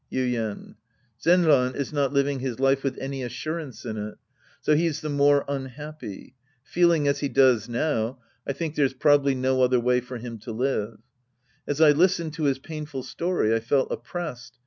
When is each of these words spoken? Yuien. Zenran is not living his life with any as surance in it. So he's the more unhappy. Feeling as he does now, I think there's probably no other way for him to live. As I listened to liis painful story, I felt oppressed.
Yuien. 0.11 0.73
Zenran 1.23 1.75
is 1.75 1.93
not 1.93 2.11
living 2.11 2.39
his 2.39 2.59
life 2.59 2.81
with 2.83 2.97
any 2.97 3.21
as 3.21 3.29
surance 3.31 3.85
in 3.87 3.97
it. 3.97 4.15
So 4.59 4.75
he's 4.75 5.01
the 5.01 5.11
more 5.11 5.45
unhappy. 5.47 6.33
Feeling 6.63 7.07
as 7.07 7.19
he 7.19 7.29
does 7.29 7.69
now, 7.69 8.17
I 8.47 8.53
think 8.53 8.73
there's 8.73 8.95
probably 8.95 9.35
no 9.35 9.61
other 9.61 9.79
way 9.79 10.01
for 10.01 10.17
him 10.17 10.39
to 10.39 10.51
live. 10.51 10.97
As 11.67 11.79
I 11.79 11.91
listened 11.91 12.33
to 12.33 12.41
liis 12.41 12.59
painful 12.63 13.03
story, 13.03 13.53
I 13.53 13.59
felt 13.59 13.91
oppressed. 13.91 14.57